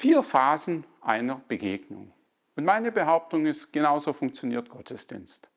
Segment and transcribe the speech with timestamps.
[0.00, 2.14] Vier Phasen einer Begegnung.
[2.56, 5.50] Und meine Behauptung ist, genauso funktioniert Gottesdienst.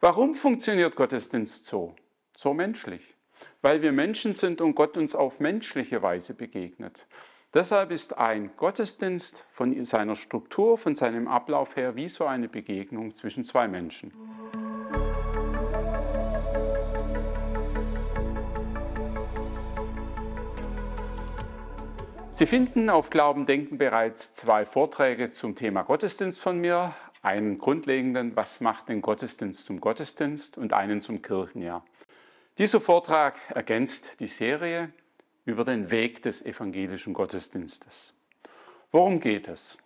[0.00, 1.94] Warum funktioniert Gottesdienst so?
[2.36, 3.14] So menschlich.
[3.62, 7.06] Weil wir Menschen sind und Gott uns auf menschliche Weise begegnet.
[7.54, 13.14] Deshalb ist ein Gottesdienst von seiner Struktur, von seinem Ablauf her wie so eine Begegnung
[13.14, 14.12] zwischen zwei Menschen.
[22.34, 26.92] Sie finden auf Glauben Denken bereits zwei Vorträge zum Thema Gottesdienst von mir.
[27.22, 31.84] Einen grundlegenden, was macht den Gottesdienst zum Gottesdienst und einen zum Kirchenjahr.
[32.58, 34.90] Dieser Vortrag ergänzt die Serie
[35.44, 38.14] über den Weg des evangelischen Gottesdienstes.
[38.90, 39.78] Worum geht es?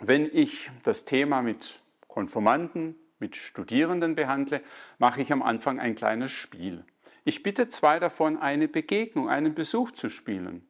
[0.00, 1.78] Wenn ich das Thema mit
[2.08, 4.60] Konformanten, mit Studierenden behandle,
[4.98, 6.84] mache ich am Anfang ein kleines Spiel.
[7.22, 10.66] Ich bitte zwei davon, eine Begegnung, einen Besuch zu spielen.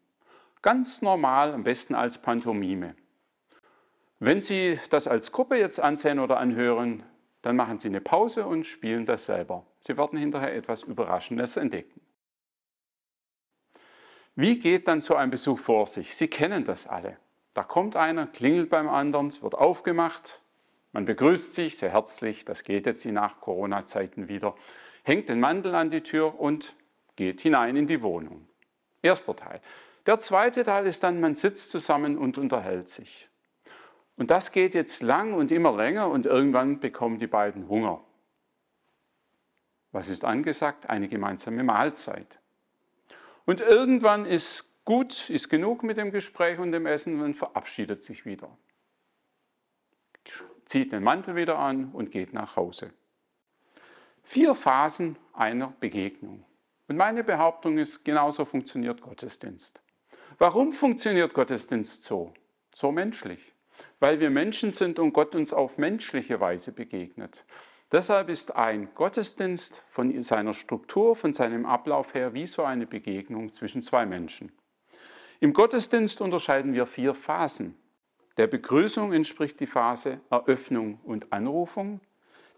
[0.64, 2.96] Ganz normal, am besten als Pantomime.
[4.18, 7.02] Wenn Sie das als Gruppe jetzt ansehen oder anhören,
[7.42, 9.66] dann machen Sie eine Pause und spielen das selber.
[9.80, 12.00] Sie werden hinterher etwas Überraschendes entdecken.
[14.36, 16.16] Wie geht dann so ein Besuch vor sich?
[16.16, 17.18] Sie kennen das alle.
[17.52, 20.40] Da kommt einer, klingelt beim anderen, es wird aufgemacht,
[20.92, 24.54] man begrüßt sich sehr herzlich, das geht jetzt nach Corona-Zeiten wieder,
[25.02, 26.74] hängt den Mantel an die Tür und
[27.16, 28.48] geht hinein in die Wohnung.
[29.02, 29.60] Erster Teil.
[30.06, 33.28] Der zweite Teil ist dann, man sitzt zusammen und unterhält sich.
[34.16, 38.04] Und das geht jetzt lang und immer länger und irgendwann bekommen die beiden Hunger.
[39.92, 40.90] Was ist angesagt?
[40.90, 42.38] Eine gemeinsame Mahlzeit.
[43.46, 48.24] Und irgendwann ist gut, ist genug mit dem Gespräch und dem Essen, man verabschiedet sich
[48.24, 48.56] wieder.
[50.64, 52.92] Zieht den Mantel wieder an und geht nach Hause.
[54.22, 56.44] Vier Phasen einer Begegnung.
[56.88, 59.83] Und meine Behauptung ist, genauso funktioniert Gottesdienst.
[60.38, 62.32] Warum funktioniert Gottesdienst so?
[62.74, 63.54] So menschlich.
[64.00, 67.44] Weil wir Menschen sind und Gott uns auf menschliche Weise begegnet.
[67.92, 73.52] Deshalb ist ein Gottesdienst von seiner Struktur, von seinem Ablauf her wie so eine Begegnung
[73.52, 74.50] zwischen zwei Menschen.
[75.38, 77.76] Im Gottesdienst unterscheiden wir vier Phasen.
[78.36, 82.00] Der Begrüßung entspricht die Phase Eröffnung und Anrufung.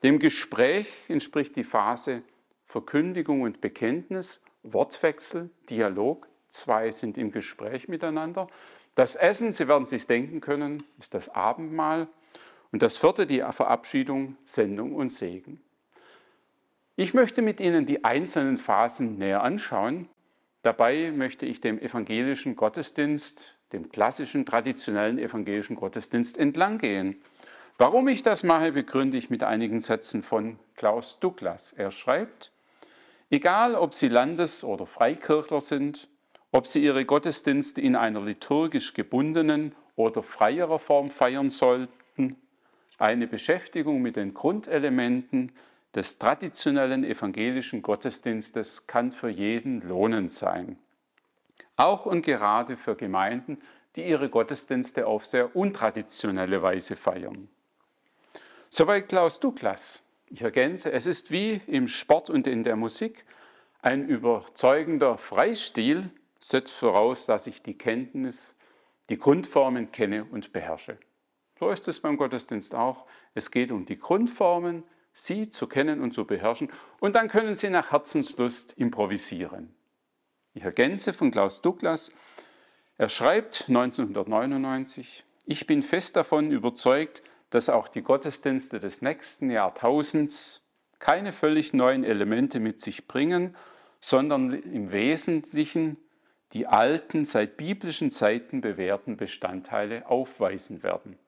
[0.02, 2.22] Dem Gespräch entspricht die Phase
[2.64, 8.48] Verkündigung und Bekenntnis, Wortwechsel, Dialog zwei sind im Gespräch miteinander.
[8.94, 12.08] Das Essen, Sie werden sich denken können, ist das Abendmahl.
[12.72, 15.60] Und das vierte, die Verabschiedung, Sendung und Segen.
[16.96, 20.08] Ich möchte mit Ihnen die einzelnen Phasen näher anschauen.
[20.62, 27.22] Dabei möchte ich dem evangelischen Gottesdienst, dem klassischen, traditionellen evangelischen Gottesdienst entlang gehen.
[27.78, 31.74] Warum ich das mache, begründe ich mit einigen Sätzen von Klaus Douglas.
[31.74, 32.50] Er schreibt,
[33.28, 36.08] egal ob Sie Landes- oder Freikirchler sind,
[36.56, 42.36] ob sie ihre Gottesdienste in einer liturgisch gebundenen oder freierer Form feiern sollten,
[42.96, 45.52] eine Beschäftigung mit den Grundelementen
[45.94, 50.78] des traditionellen evangelischen Gottesdienstes kann für jeden lohnend sein.
[51.76, 53.58] Auch und gerade für Gemeinden,
[53.94, 57.48] die ihre Gottesdienste auf sehr untraditionelle Weise feiern.
[58.70, 60.06] Soweit Klaus Douglas.
[60.30, 63.26] Ich ergänze, es ist wie im Sport und in der Musik
[63.82, 66.10] ein überzeugender Freistil,
[66.48, 68.56] setzt voraus, dass ich die Kenntnis,
[69.08, 70.98] die Grundformen kenne und beherrsche.
[71.58, 73.06] So ist es beim Gottesdienst auch.
[73.34, 76.70] Es geht um die Grundformen, sie zu kennen und zu beherrschen,
[77.00, 79.74] und dann können sie nach Herzenslust improvisieren.
[80.54, 82.12] Ich ergänze von Klaus Douglas,
[82.96, 90.64] er schreibt 1999, ich bin fest davon überzeugt, dass auch die Gottesdienste des nächsten Jahrtausends
[90.98, 93.56] keine völlig neuen Elemente mit sich bringen,
[94.00, 95.96] sondern im Wesentlichen
[96.52, 101.18] die alten, seit biblischen Zeiten bewährten Bestandteile aufweisen werden.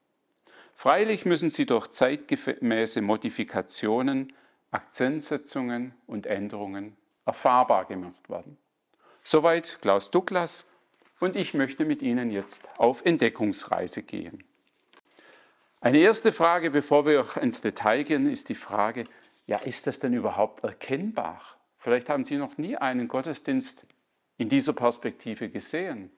[0.74, 4.32] Freilich müssen sie durch zeitgemäße Modifikationen,
[4.70, 8.58] Akzentsetzungen und Änderungen erfahrbar gemacht werden.
[9.24, 10.66] Soweit Klaus Douglas
[11.20, 14.44] und ich möchte mit Ihnen jetzt auf Entdeckungsreise gehen.
[15.80, 19.04] Eine erste Frage, bevor wir ins Detail gehen, ist die Frage,
[19.46, 21.40] ja, ist das denn überhaupt erkennbar?
[21.78, 23.86] Vielleicht haben Sie noch nie einen Gottesdienst
[24.38, 26.10] in dieser Perspektive gesehen?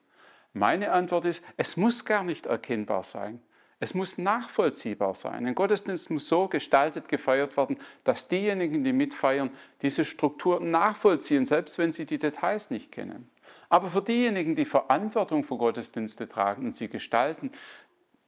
[0.53, 3.41] Meine Antwort ist, es muss gar nicht erkennbar sein.
[3.79, 5.47] Es muss nachvollziehbar sein.
[5.47, 9.49] Ein Gottesdienst muss so gestaltet gefeiert werden, dass diejenigen, die mitfeiern,
[9.81, 13.27] diese Struktur nachvollziehen, selbst wenn sie die Details nicht kennen.
[13.69, 17.51] Aber für diejenigen, die Verantwortung für Gottesdienste tragen und sie gestalten,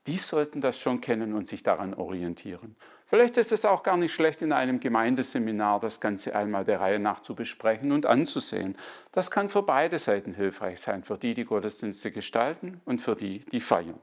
[0.08, 2.76] die sollten das schon kennen und sich daran orientieren.
[3.14, 6.98] Vielleicht ist es auch gar nicht schlecht, in einem Gemeindeseminar das Ganze einmal der Reihe
[6.98, 8.76] nach zu besprechen und anzusehen.
[9.12, 13.42] Das kann für beide Seiten hilfreich sein, für die, die Gottesdienste gestalten und für die,
[13.42, 14.00] die feiern.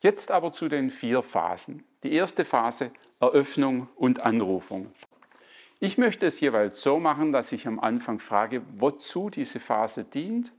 [0.00, 1.82] Jetzt aber zu den vier Phasen.
[2.02, 2.90] Die erste Phase,
[3.20, 4.92] Eröffnung und Anrufung.
[5.80, 10.52] Ich möchte es jeweils so machen, dass ich am Anfang frage, wozu diese Phase dient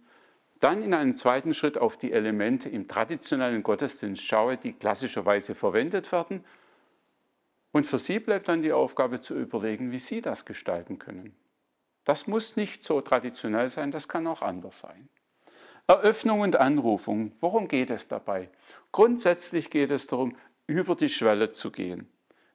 [0.59, 6.11] dann in einem zweiten Schritt auf die Elemente im traditionellen Gottesdienst schaue, die klassischerweise verwendet
[6.11, 6.43] werden.
[7.71, 11.35] Und für Sie bleibt dann die Aufgabe zu überlegen, wie Sie das gestalten können.
[12.03, 15.09] Das muss nicht so traditionell sein, das kann auch anders sein.
[15.87, 18.49] Eröffnung und Anrufung, worum geht es dabei?
[18.91, 20.35] Grundsätzlich geht es darum,
[20.67, 22.07] über die Schwelle zu gehen.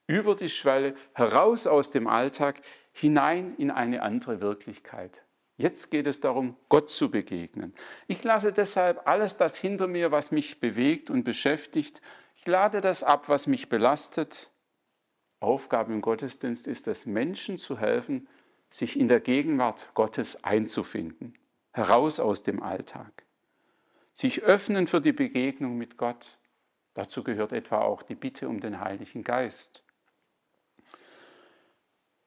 [0.06, 2.62] Über die Schwelle heraus aus dem Alltag
[2.92, 5.22] hinein in eine andere Wirklichkeit.
[5.56, 7.74] Jetzt geht es darum, Gott zu begegnen.
[8.06, 12.02] Ich lasse deshalb alles das hinter mir, was mich bewegt und beschäftigt.
[12.36, 14.52] Ich lade das ab, was mich belastet.
[15.44, 18.28] Aufgabe im Gottesdienst ist es, Menschen zu helfen,
[18.70, 21.34] sich in der Gegenwart Gottes einzufinden,
[21.72, 23.24] heraus aus dem Alltag.
[24.12, 26.38] Sich öffnen für die Begegnung mit Gott.
[26.94, 29.84] Dazu gehört etwa auch die Bitte um den Heiligen Geist.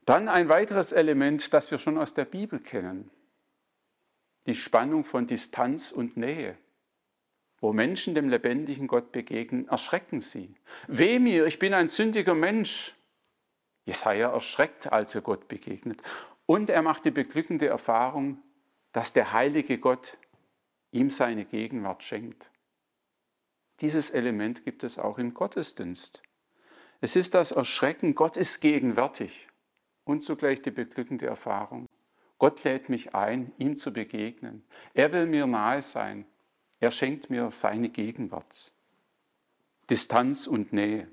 [0.05, 3.09] Dann ein weiteres Element, das wir schon aus der Bibel kennen
[4.47, 6.57] die Spannung von Distanz und Nähe.
[7.59, 10.55] Wo Menschen dem lebendigen Gott begegnen, erschrecken sie.
[10.87, 12.95] Weh mir, ich bin ein sündiger Mensch.
[13.87, 16.03] Jesaja erschreckt, als er Gott begegnet.
[16.45, 18.43] Und er macht die beglückende Erfahrung,
[18.91, 20.17] dass der heilige Gott
[20.91, 22.51] ihm seine Gegenwart schenkt.
[23.79, 26.21] Dieses Element gibt es auch im Gottesdienst.
[26.99, 29.47] Es ist das Erschrecken, Gott ist gegenwärtig
[30.03, 31.87] und zugleich die beglückende Erfahrung.
[32.39, 34.65] Gott lädt mich ein, ihm zu begegnen.
[34.93, 36.25] Er will mir nahe sein.
[36.81, 38.73] Er schenkt mir seine Gegenwart.
[39.89, 41.09] Distanz und Nähe.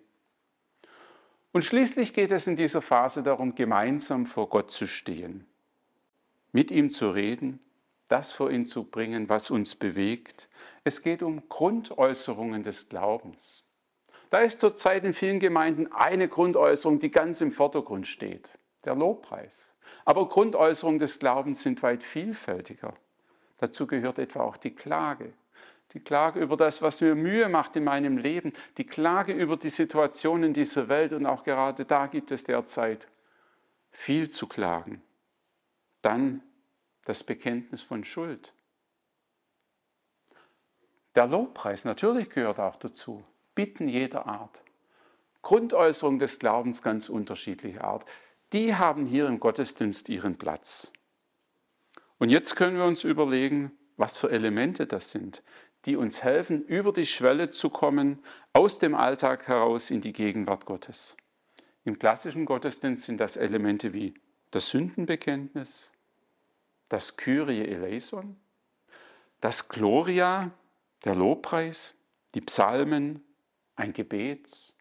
[1.55, 5.47] Und schließlich geht es in dieser Phase darum, gemeinsam vor Gott zu stehen,
[6.51, 7.61] mit ihm zu reden,
[8.09, 10.49] das vor ihn zu bringen, was uns bewegt.
[10.83, 13.65] Es geht um Grundäußerungen des Glaubens.
[14.31, 19.77] Da ist zurzeit in vielen Gemeinden eine Grundäußerung, die ganz im Vordergrund steht, der Lobpreis.
[20.05, 22.95] Aber Grundäußerungen des Glaubens sind weit vielfältiger.
[23.59, 25.33] Dazu gehört etwa auch die Klage.
[25.95, 28.53] Die Klage über das, was mir Mühe macht in meinem Leben.
[28.77, 31.13] Die Klage über die Situation in dieser Welt.
[31.13, 33.09] Und auch gerade da gibt es derzeit
[33.91, 35.03] viel zu klagen.
[36.03, 36.43] Dann
[37.05, 38.53] das Bekenntnis von Schuld.
[41.15, 43.23] Der Lobpreis natürlich gehört auch dazu.
[43.55, 44.63] Bitten jeder Art.
[45.43, 48.05] Grundäußerung des Glaubens ganz unterschiedlicher Art
[48.55, 50.93] die haben hier im Gottesdienst ihren Platz.
[52.19, 55.43] Und jetzt können wir uns überlegen, was für Elemente das sind,
[55.85, 58.23] die uns helfen, über die Schwelle zu kommen,
[58.53, 61.17] aus dem Alltag heraus in die Gegenwart Gottes.
[61.85, 64.15] Im klassischen Gottesdienst sind das Elemente wie
[64.51, 65.93] das Sündenbekenntnis,
[66.89, 68.37] das Kyrie eleison,
[69.41, 70.51] das Gloria,
[71.05, 71.95] der Lobpreis,
[72.35, 73.23] die Psalmen,
[73.77, 74.75] ein Gebet.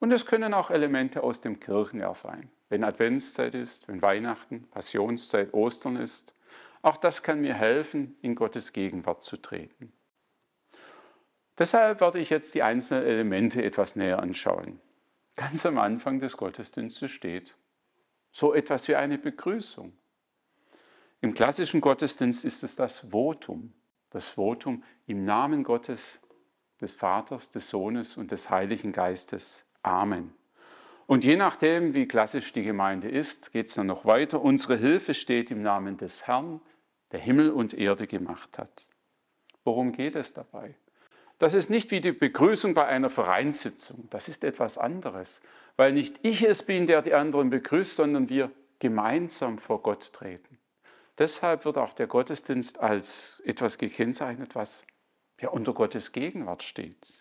[0.00, 5.52] Und es können auch Elemente aus dem Kirchenjahr sein wenn Adventszeit ist, wenn Weihnachten, Passionszeit,
[5.52, 6.34] Ostern ist.
[6.80, 9.92] Auch das kann mir helfen, in Gottes Gegenwart zu treten.
[11.62, 14.80] Deshalb werde ich jetzt die einzelnen Elemente etwas näher anschauen.
[15.36, 17.54] Ganz am Anfang des Gottesdienstes steht
[18.32, 19.92] so etwas wie eine Begrüßung.
[21.20, 23.74] Im klassischen Gottesdienst ist es das Votum,
[24.10, 26.20] das Votum im Namen Gottes,
[26.80, 29.64] des Vaters, des Sohnes und des Heiligen Geistes.
[29.84, 30.34] Amen.
[31.06, 34.42] Und je nachdem, wie klassisch die Gemeinde ist, geht es dann noch weiter.
[34.42, 36.60] Unsere Hilfe steht im Namen des Herrn,
[37.12, 38.90] der Himmel und Erde gemacht hat.
[39.62, 40.74] Worum geht es dabei?
[41.42, 44.06] Das ist nicht wie die Begrüßung bei einer Vereinssitzung.
[44.10, 45.42] Das ist etwas anderes,
[45.76, 50.58] weil nicht ich es bin, der die anderen begrüßt, sondern wir gemeinsam vor Gott treten.
[51.18, 54.86] Deshalb wird auch der Gottesdienst als etwas gekennzeichnet, was
[55.40, 57.20] ja unter Gottes Gegenwart steht.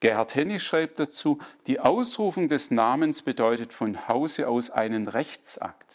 [0.00, 5.91] Gerhard Hennig schreibt dazu, die Ausrufung des Namens bedeutet von Hause aus einen Rechtsakt.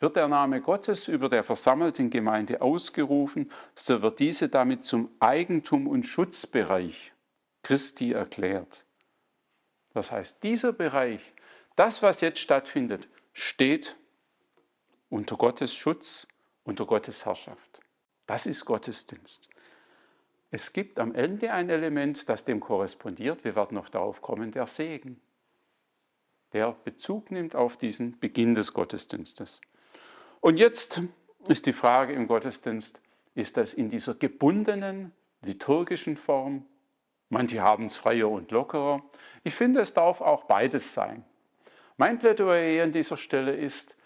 [0.00, 5.88] Wird der Name Gottes über der versammelten Gemeinde ausgerufen, so wird diese damit zum Eigentum
[5.88, 7.12] und Schutzbereich
[7.62, 8.86] Christi erklärt.
[9.94, 11.32] Das heißt, dieser Bereich,
[11.74, 13.96] das, was jetzt stattfindet, steht
[15.10, 16.28] unter Gottes Schutz,
[16.64, 17.80] unter Gottes Herrschaft.
[18.26, 19.48] Das ist Gottesdienst.
[20.50, 23.44] Es gibt am Ende ein Element, das dem korrespondiert.
[23.44, 25.20] Wir werden noch darauf kommen, der Segen,
[26.52, 29.60] der Bezug nimmt auf diesen Beginn des Gottesdienstes.
[30.40, 31.02] Und jetzt
[31.48, 33.00] ist die Frage im Gottesdienst,
[33.34, 36.64] ist das in dieser gebundenen liturgischen Form
[37.30, 39.02] Manche haben es freier und lockerer.
[39.44, 41.24] Ich finde, es darf auch beides sein.
[41.96, 43.96] Mein Plädoyer an dieser Stelle ist,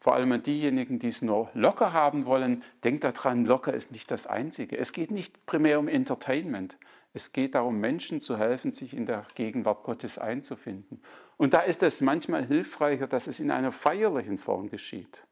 [0.00, 4.10] vor allem an diejenigen, die es nur locker haben wollen, denkt daran, locker ist nicht
[4.10, 4.78] das Einzige.
[4.78, 6.78] Es geht nicht primär um Entertainment.
[7.12, 11.02] Es geht darum, Menschen zu helfen, sich in der Gegenwart Gottes einzufinden.
[11.36, 15.26] Und da ist es manchmal hilfreicher, dass es in einer feierlichen Form geschieht,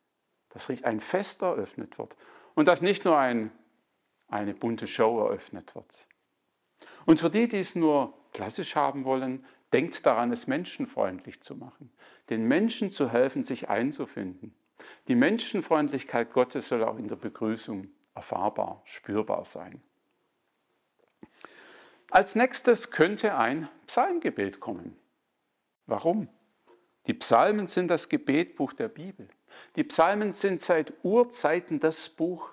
[0.53, 2.17] dass ein Fest eröffnet wird
[2.55, 3.51] und dass nicht nur ein,
[4.29, 6.09] eine bunte Show eröffnet wird.
[7.07, 11.91] Und für die, die es nur klassisch haben wollen, denkt daran, es menschenfreundlich zu machen,
[12.31, 14.55] den Menschen zu helfen, sich einzufinden.
[15.09, 19.83] Die Menschenfreundlichkeit Gottes soll auch in der Begrüßung erfahrbar, spürbar sein.
[22.11, 24.99] Als nächstes könnte ein Psalmgebet kommen.
[25.87, 26.29] Warum?
[27.07, 29.29] Die Psalmen sind das Gebetbuch der Bibel.
[29.77, 32.51] Die Psalmen sind seit Urzeiten das Buch,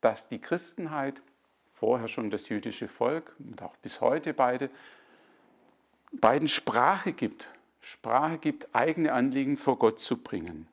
[0.00, 1.22] das die Christenheit
[1.74, 4.70] vorher schon das jüdische Volk und auch bis heute beide,
[6.12, 7.48] beiden Sprache gibt.
[7.80, 10.68] Sprache gibt, eigene Anliegen vor Gott zu bringen.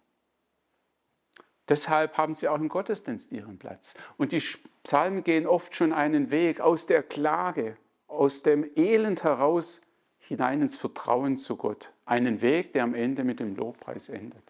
[1.69, 3.95] Deshalb haben sie auch im Gottesdienst ihren Platz.
[4.17, 4.41] Und die
[4.83, 9.81] Psalmen gehen oft schon einen Weg aus der Klage, aus dem Elend heraus
[10.19, 11.93] hinein ins Vertrauen zu Gott.
[12.05, 14.43] Einen Weg, der am Ende mit dem Lobpreis endet.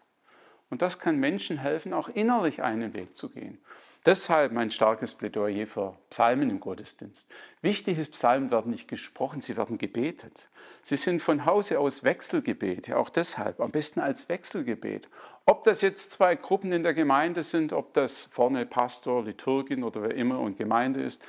[0.70, 3.58] Und das kann Menschen helfen, auch innerlich einen Weg zu gehen.
[4.06, 7.30] Deshalb mein starkes Plädoyer für Psalmen im Gottesdienst.
[7.62, 10.50] Wichtig ist, Psalmen werden nicht gesprochen, sie werden gebetet.
[10.82, 15.10] Sie sind von Hause aus Wechselgebete, auch deshalb, am besten als Wechselgebet.
[15.46, 20.02] Ob das jetzt zwei Gruppen in der Gemeinde sind, ob das vorne Pastor, Liturgin oder
[20.04, 21.22] wer immer und Gemeinde ist,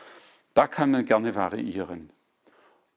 [0.54, 2.12] da kann man gerne variieren.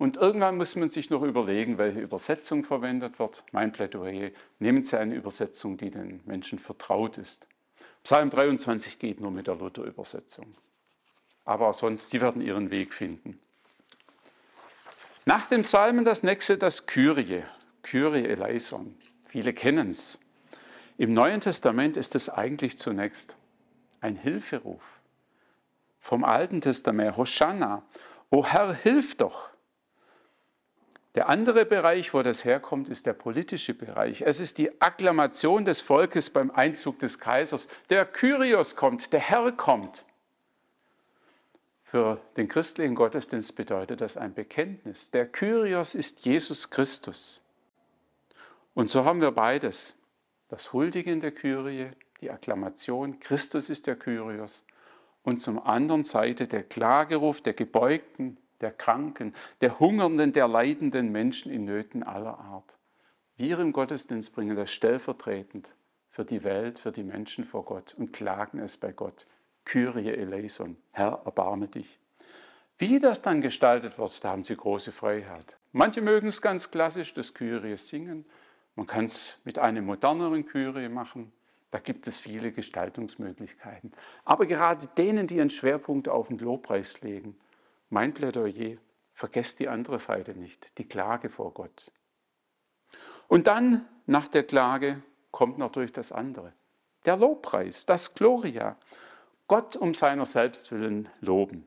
[0.01, 3.43] Und irgendwann muss man sich noch überlegen, welche Übersetzung verwendet wird.
[3.51, 7.47] Mein Plädoyer, nehmen Sie eine Übersetzung, die den Menschen vertraut ist.
[8.03, 10.55] Psalm 23 geht nur mit der Luther-Übersetzung.
[11.45, 13.39] Aber sonst, Sie werden Ihren Weg finden.
[15.25, 17.43] Nach dem Psalmen das nächste, das Kyrie,
[17.83, 18.97] Kyrie eleison.
[19.27, 20.19] Viele kennen es.
[20.97, 23.37] Im Neuen Testament ist es eigentlich zunächst
[23.99, 24.81] ein Hilferuf.
[25.99, 27.83] Vom Alten Testament, Hosanna,
[28.31, 29.50] O Herr, hilf doch.
[31.15, 34.21] Der andere Bereich, wo das herkommt, ist der politische Bereich.
[34.21, 37.67] Es ist die Akklamation des Volkes beim Einzug des Kaisers.
[37.89, 40.05] Der Kyrios kommt, der Herr kommt.
[41.83, 45.11] Für den christlichen Gottesdienst bedeutet das ein Bekenntnis.
[45.11, 47.43] Der Kyrios ist Jesus Christus.
[48.73, 49.97] Und so haben wir beides.
[50.47, 51.91] Das Huldigen der Kyrie,
[52.21, 54.65] die Akklamation, Christus ist der Kyrios.
[55.23, 61.51] Und zum anderen Seite der Klageruf der Gebeugten, der Kranken, der Hungernden, der leidenden Menschen
[61.51, 62.77] in Nöten aller Art.
[63.35, 65.75] Wir im Gottesdienst bringen das stellvertretend
[66.09, 69.25] für die Welt, für die Menschen vor Gott und klagen es bei Gott.
[69.65, 71.99] Kyrie eleison, Herr, erbarme dich.
[72.77, 75.57] Wie das dann gestaltet wird, da haben Sie große Freiheit.
[75.71, 78.25] Manche mögen es ganz klassisch, das Kyrie singen.
[78.75, 81.31] Man kann es mit einem moderneren Kyrie machen.
[81.69, 83.93] Da gibt es viele Gestaltungsmöglichkeiten.
[84.25, 87.37] Aber gerade denen, die einen Schwerpunkt auf den Lobpreis legen,
[87.91, 88.77] mein Plädoyer,
[89.13, 91.91] vergesst die andere Seite nicht, die Klage vor Gott.
[93.27, 96.53] Und dann, nach der Klage, kommt natürlich das andere.
[97.05, 98.77] Der Lobpreis, das Gloria.
[99.47, 101.65] Gott um seiner selbst willen loben.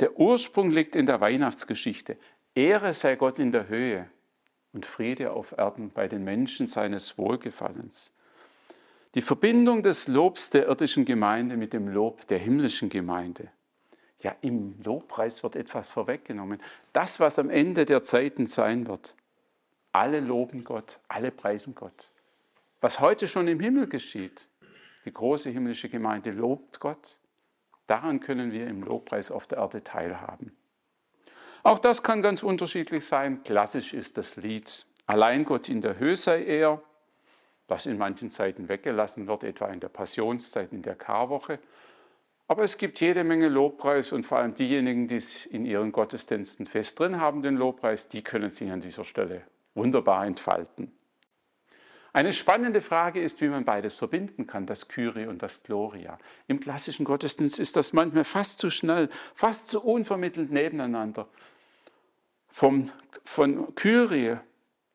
[0.00, 2.18] Der Ursprung liegt in der Weihnachtsgeschichte.
[2.54, 4.08] Ehre sei Gott in der Höhe
[4.72, 8.12] und Friede auf Erden bei den Menschen seines Wohlgefallens.
[9.14, 13.50] Die Verbindung des Lobs der irdischen Gemeinde mit dem Lob der himmlischen Gemeinde.
[14.24, 16.60] Ja, im Lobpreis wird etwas vorweggenommen.
[16.92, 19.14] Das, was am Ende der Zeiten sein wird.
[19.92, 22.10] Alle loben Gott, alle preisen Gott.
[22.80, 24.48] Was heute schon im Himmel geschieht,
[25.04, 27.18] die große himmlische Gemeinde lobt Gott.
[27.86, 30.56] Daran können wir im Lobpreis auf der Erde teilhaben.
[31.62, 33.44] Auch das kann ganz unterschiedlich sein.
[33.44, 36.82] Klassisch ist das Lied Allein Gott in der Höhe sei er,
[37.66, 41.58] das in manchen Zeiten weggelassen wird, etwa in der Passionszeit, in der Karwoche.
[42.46, 46.66] Aber es gibt jede Menge Lobpreis und vor allem diejenigen, die es in ihren Gottesdiensten
[46.66, 49.42] fest drin haben, den Lobpreis, die können sich an dieser Stelle
[49.74, 50.92] wunderbar entfalten.
[52.12, 56.18] Eine spannende Frage ist, wie man beides verbinden kann, das Kyrie und das Gloria.
[56.46, 61.26] Im klassischen Gottesdienst ist das manchmal fast zu schnell, fast zu unvermittelt nebeneinander.
[62.50, 62.88] Vom,
[63.24, 64.36] von Kyrie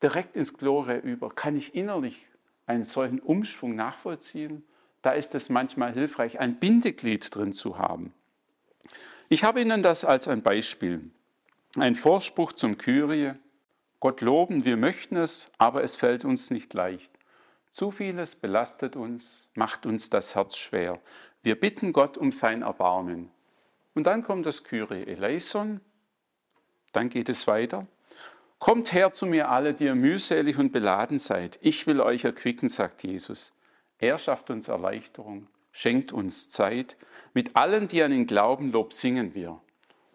[0.02, 2.26] direkt ins Gloria über kann ich innerlich
[2.64, 4.64] einen solchen Umschwung nachvollziehen
[5.02, 8.12] da ist es manchmal hilfreich, ein Bindeglied drin zu haben.
[9.28, 11.10] Ich habe Ihnen das als ein Beispiel.
[11.76, 13.34] Ein Vorspruch zum Kyrie.
[14.00, 17.10] Gott loben, wir möchten es, aber es fällt uns nicht leicht.
[17.70, 20.98] Zu vieles belastet uns, macht uns das Herz schwer.
[21.42, 23.30] Wir bitten Gott um sein Erbarmen.
[23.94, 25.80] Und dann kommt das Kyrie eleison.
[26.92, 27.86] Dann geht es weiter.
[28.58, 31.58] Kommt her zu mir alle, die ihr mühselig und beladen seid.
[31.62, 33.54] Ich will euch erquicken, sagt Jesus.
[34.00, 36.96] Er schafft uns Erleichterung, schenkt uns Zeit.
[37.34, 39.60] Mit allen, die an ihn glauben, Lob singen wir.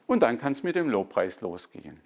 [0.08, 2.02] Und dann kann es mit dem Lobpreis losgehen.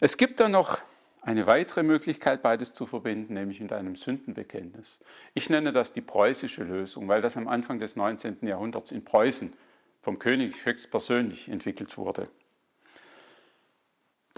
[0.00, 0.78] Es gibt dann noch
[1.20, 5.00] eine weitere Möglichkeit, beides zu verbinden, nämlich mit einem Sündenbekenntnis.
[5.34, 8.38] Ich nenne das die preußische Lösung, weil das am Anfang des 19.
[8.42, 9.52] Jahrhunderts in Preußen
[10.00, 12.28] vom König höchstpersönlich entwickelt wurde.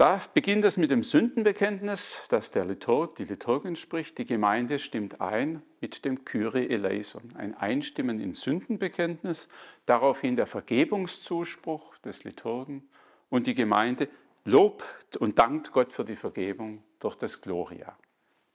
[0.01, 4.17] Da beginnt es mit dem Sündenbekenntnis, das der Liturg, die Liturgin spricht.
[4.17, 9.47] Die Gemeinde stimmt ein mit dem Kyrie eleison, ein Einstimmen in Sündenbekenntnis,
[9.85, 12.89] daraufhin der Vergebungszuspruch des Liturgen
[13.29, 14.09] und die Gemeinde
[14.43, 17.95] lobt und dankt Gott für die Vergebung durch das Gloria.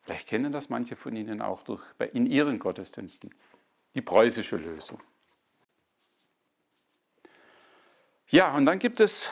[0.03, 3.33] Vielleicht kennen das manche von Ihnen auch durch, in Ihren Gottesdiensten.
[3.95, 5.01] Die preußische Lösung.
[8.31, 9.31] Ja, und dann gibt es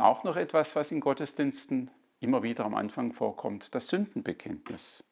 [0.00, 5.04] auch noch etwas, was in Gottesdiensten immer wieder am Anfang vorkommt, das Sündenbekenntnis.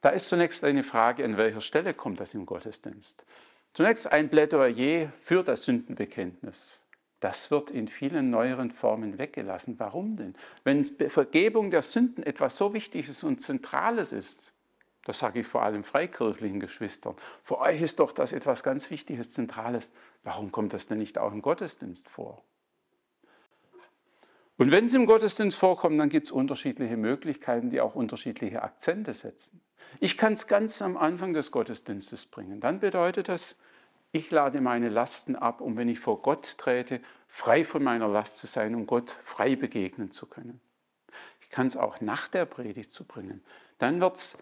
[0.00, 3.26] Da ist zunächst eine Frage, an welcher Stelle kommt das im Gottesdienst?
[3.74, 6.86] Zunächst ein Plädoyer für das Sündenbekenntnis.
[7.20, 9.78] Das wird in vielen neueren Formen weggelassen.
[9.78, 10.34] Warum denn?
[10.64, 14.54] Wenn Vergebung der Sünden etwas so Wichtiges und Zentrales ist,
[15.04, 19.32] das sage ich vor allem freikirchlichen Geschwistern, für euch ist doch das etwas ganz Wichtiges,
[19.32, 19.92] Zentrales.
[20.24, 22.42] Warum kommt das denn nicht auch im Gottesdienst vor?
[24.60, 29.14] Und wenn es im Gottesdienst vorkommt, dann gibt es unterschiedliche Möglichkeiten, die auch unterschiedliche Akzente
[29.14, 29.62] setzen.
[30.00, 32.60] Ich kann es ganz am Anfang des Gottesdienstes bringen.
[32.60, 33.58] Dann bedeutet das,
[34.12, 38.36] ich lade meine Lasten ab, um wenn ich vor Gott trete, frei von meiner Last
[38.36, 40.60] zu sein, um Gott frei begegnen zu können.
[41.40, 43.42] Ich kann es auch nach der Predigt zu bringen.
[43.78, 44.36] Dann wird es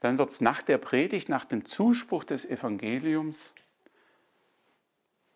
[0.00, 3.54] dann wird's nach der Predigt, nach dem Zuspruch des Evangeliums,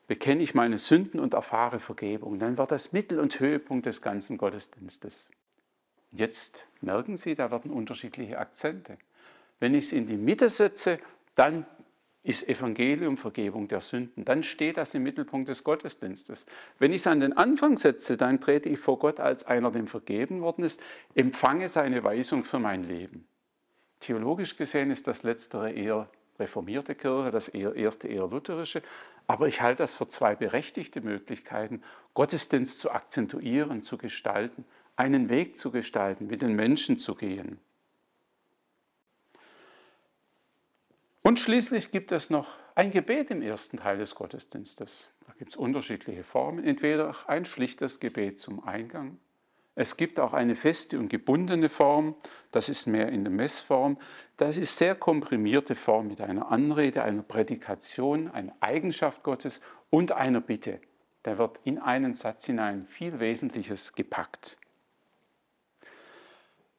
[0.06, 2.38] bekenne ich meine Sünden und erfahre Vergebung.
[2.38, 5.30] Dann wird das Mittel- und Höhepunkt des ganzen Gottesdienstes.
[6.12, 8.98] Jetzt merken Sie, da werden unterschiedliche Akzente.
[9.58, 10.98] Wenn ich es in die Mitte setze,
[11.34, 11.66] dann
[12.22, 14.24] ist Evangelium Vergebung der Sünden.
[14.24, 16.46] Dann steht das im Mittelpunkt des Gottesdienstes.
[16.78, 19.86] Wenn ich es an den Anfang setze, dann trete ich vor Gott als einer, dem
[19.86, 20.82] vergeben worden ist,
[21.14, 23.28] empfange seine Weisung für mein Leben.
[24.00, 28.82] Theologisch gesehen ist das letztere eher reformierte Kirche, das erste eher lutherische,
[29.26, 31.82] aber ich halte das für zwei berechtigte Möglichkeiten,
[32.14, 34.64] Gottesdienst zu akzentuieren, zu gestalten,
[34.96, 37.58] einen Weg zu gestalten, mit den Menschen zu gehen.
[41.22, 45.08] Und schließlich gibt es noch ein Gebet im ersten Teil des Gottesdienstes.
[45.26, 46.62] Da gibt es unterschiedliche Formen.
[46.62, 49.18] Entweder ein schlichtes Gebet zum Eingang.
[49.78, 52.16] Es gibt auch eine feste und gebundene Form,
[52.50, 53.98] das ist mehr in der Messform.
[54.38, 59.60] Das ist sehr komprimierte Form mit einer Anrede, einer Prädikation, einer Eigenschaft Gottes
[59.90, 60.80] und einer Bitte.
[61.24, 64.58] Da wird in einen Satz hinein viel Wesentliches gepackt.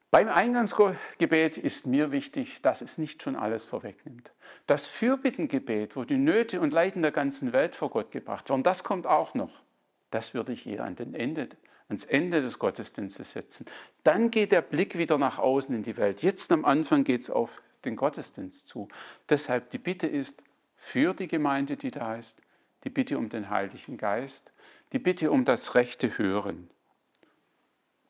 [0.10, 4.32] Beim Eingangsgebet ist mir wichtig, dass es nicht schon alles vorwegnimmt.
[4.66, 8.84] Das Fürbittengebet, wo die Nöte und Leiden der ganzen Welt vor Gott gebracht werden, das
[8.84, 9.62] kommt auch noch.
[10.10, 11.50] Das würde ich eher an den Ende,
[11.88, 13.66] ans Ende des Gottesdienstes setzen.
[14.04, 16.22] Dann geht der Blick wieder nach außen in die Welt.
[16.22, 17.50] Jetzt am Anfang geht es auf
[17.86, 18.88] den Gottesdienst zu.
[19.30, 20.44] Deshalb die Bitte ist
[20.76, 22.42] für die Gemeinde, die da ist,
[22.84, 24.52] die Bitte um den Heiligen Geist,
[24.94, 26.70] die Bitte um das rechte Hören.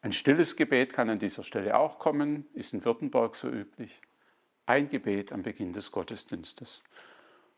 [0.01, 4.01] Ein stilles Gebet kann an dieser Stelle auch kommen, ist in Württemberg so üblich.
[4.65, 6.81] Ein Gebet am Beginn des Gottesdienstes.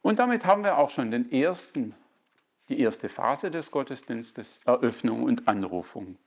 [0.01, 1.95] Und damit haben wir auch schon den ersten,
[2.69, 6.17] die erste Phase des Gottesdienstes, Eröffnung und Anrufung.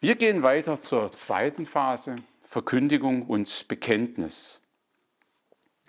[0.00, 4.62] Wir gehen weiter zur zweiten Phase, Verkündigung und Bekenntnis.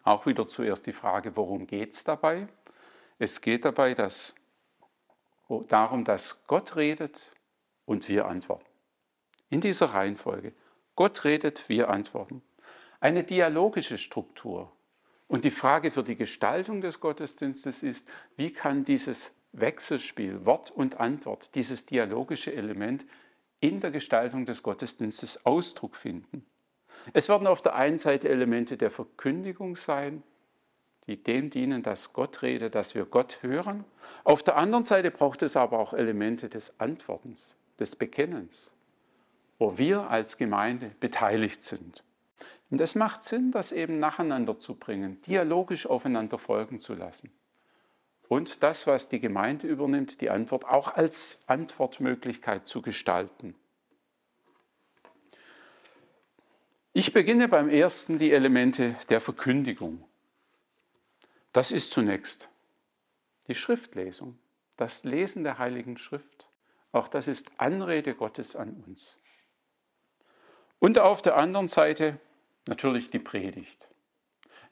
[0.03, 2.47] Auch wieder zuerst die Frage, worum geht es dabei?
[3.19, 4.35] Es geht dabei dass,
[5.67, 7.35] darum, dass Gott redet
[7.85, 8.65] und wir antworten.
[9.49, 10.53] In dieser Reihenfolge.
[10.95, 12.41] Gott redet, wir antworten.
[12.99, 14.71] Eine dialogische Struktur.
[15.27, 20.99] Und die Frage für die Gestaltung des Gottesdienstes ist, wie kann dieses Wechselspiel, Wort und
[20.99, 23.05] Antwort, dieses dialogische Element
[23.59, 26.45] in der Gestaltung des Gottesdienstes Ausdruck finden.
[27.13, 30.23] Es werden auf der einen Seite Elemente der Verkündigung sein,
[31.07, 33.85] die dem dienen, dass Gott redet, dass wir Gott hören.
[34.23, 38.75] Auf der anderen Seite braucht es aber auch Elemente des Antwortens, des Bekennens
[39.59, 42.03] wo wir als Gemeinde beteiligt sind.
[42.69, 47.32] Und es macht Sinn, das eben nacheinander zu bringen, dialogisch aufeinander folgen zu lassen.
[48.28, 53.56] Und das, was die Gemeinde übernimmt, die Antwort auch als Antwortmöglichkeit zu gestalten.
[56.93, 60.04] Ich beginne beim ersten die Elemente der Verkündigung.
[61.51, 62.49] Das ist zunächst
[63.47, 64.39] die Schriftlesung.
[64.78, 66.49] das Lesen der Heiligen Schrift.
[66.91, 69.19] Auch das ist Anrede Gottes an uns.
[70.80, 72.19] Und auf der anderen Seite
[72.67, 73.89] natürlich die Predigt.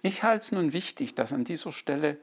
[0.01, 2.17] Ich halte es nun wichtig, dass an dieser Stelle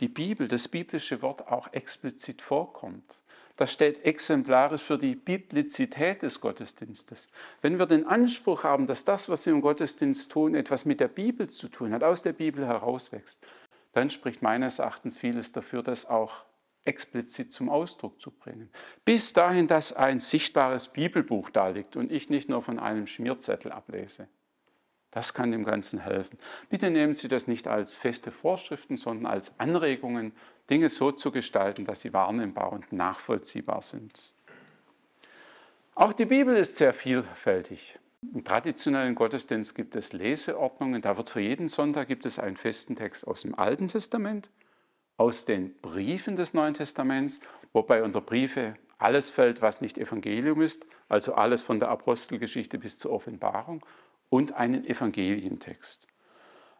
[0.00, 3.22] die Bibel, das biblische Wort auch explizit vorkommt.
[3.56, 7.28] Das steht exemplarisch für die Biblizität des Gottesdienstes.
[7.60, 11.08] Wenn wir den Anspruch haben, dass das, was wir im Gottesdienst tun, etwas mit der
[11.08, 13.46] Bibel zu tun hat, aus der Bibel herauswächst,
[13.92, 16.44] dann spricht meines Erachtens vieles dafür, das auch
[16.84, 18.70] explizit zum Ausdruck zu bringen.
[19.04, 23.72] Bis dahin, dass ein sichtbares Bibelbuch da liegt und ich nicht nur von einem Schmierzettel
[23.72, 24.28] ablese.
[25.10, 26.38] Das kann dem Ganzen helfen.
[26.68, 30.32] Bitte nehmen Sie das nicht als feste Vorschriften, sondern als Anregungen,
[30.68, 34.32] Dinge so zu gestalten, dass sie wahrnehmbar und nachvollziehbar sind.
[35.96, 37.98] Auch die Bibel ist sehr vielfältig.
[38.32, 41.02] Im traditionellen Gottesdienst gibt es Leseordnungen.
[41.02, 44.48] Da wird für jeden Sonntag gibt es einen festen Text aus dem Alten Testament,
[45.16, 47.40] aus den Briefen des Neuen Testaments,
[47.72, 52.98] wobei unter Briefe alles fällt, was nicht Evangelium ist, also alles von der Apostelgeschichte bis
[52.98, 53.84] zur Offenbarung
[54.30, 56.06] und einen Evangelientext.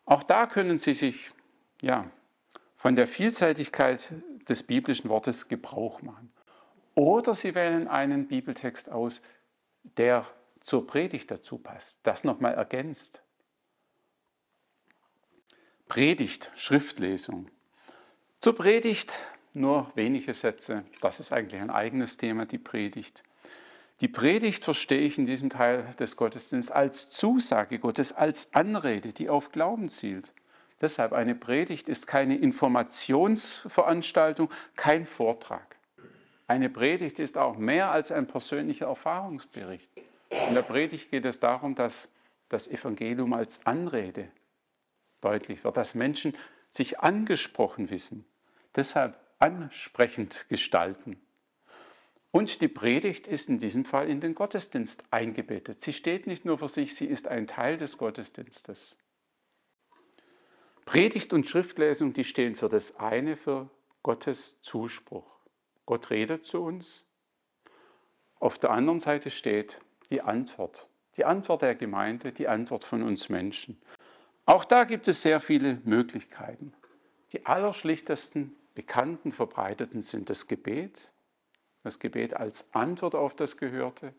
[0.07, 1.31] Auch da können Sie sich
[1.83, 2.11] ja,
[2.77, 4.13] von der Vielseitigkeit
[4.49, 6.33] des biblischen Wortes Gebrauch machen.
[6.95, 9.23] Oder Sie wählen einen Bibeltext aus,
[9.83, 10.27] der
[10.61, 13.23] zur Predigt dazu passt, das nochmal ergänzt.
[15.89, 17.51] Predigt, Schriftlesung.
[18.41, 19.13] Zur Predigt
[19.53, 20.85] nur wenige Sätze.
[21.01, 23.23] Das ist eigentlich ein eigenes Thema, die Predigt.
[24.01, 29.29] Die Predigt verstehe ich in diesem Teil des Gottesdienstes als Zusage Gottes, als Anrede, die
[29.29, 30.33] auf Glauben zielt.
[30.81, 35.77] Deshalb eine Predigt ist keine Informationsveranstaltung, kein Vortrag.
[36.47, 39.91] Eine Predigt ist auch mehr als ein persönlicher Erfahrungsbericht.
[40.49, 42.11] In der Predigt geht es darum, dass
[42.49, 44.29] das Evangelium als Anrede
[45.21, 46.35] deutlich wird, dass Menschen
[46.71, 48.25] sich angesprochen wissen,
[48.75, 51.21] deshalb ansprechend gestalten.
[52.33, 55.81] Und die Predigt ist in diesem Fall in den Gottesdienst eingebettet.
[55.81, 58.97] Sie steht nicht nur für sich, sie ist ein Teil des Gottesdienstes.
[60.85, 63.69] Predigt und Schriftlesung, die stehen für das eine, für
[64.03, 65.41] Gottes Zuspruch.
[65.87, 67.07] Gott redet zu uns.
[68.39, 70.89] Auf der anderen Seite steht die Antwort.
[71.17, 73.81] Die Antwort der Gemeinde, die Antwort von uns Menschen.
[74.47, 76.73] Auch da gibt es sehr viele Möglichkeiten.
[77.33, 81.13] Die allerschlichtesten, bekannten, verbreiteten sind das Gebet,
[81.83, 84.15] das Gebet als Antwort auf das Gehörte.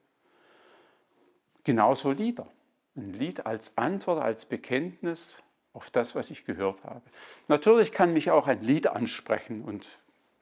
[1.64, 2.48] Genauso Lieder.
[2.96, 5.42] Ein Lied als Antwort, als Bekenntnis
[5.74, 7.02] auf das, was ich gehört habe.
[7.48, 9.88] Natürlich kann mich auch ein Lied ansprechen und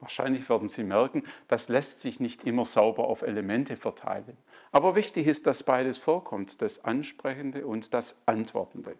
[0.00, 4.36] wahrscheinlich werden Sie merken, das lässt sich nicht immer sauber auf Elemente verteilen.
[4.72, 8.96] Aber wichtig ist, dass beides vorkommt, das Ansprechende und das Antwortende.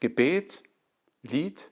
[0.00, 0.62] Gebet,
[1.22, 1.70] Lied.